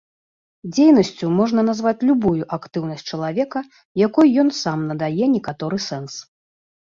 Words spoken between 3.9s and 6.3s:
якой ён сам надае некаторы сэнс.